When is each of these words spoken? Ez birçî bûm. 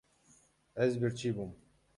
Ez 0.83 0.93
birçî 1.01 1.29
bûm. 1.35 1.51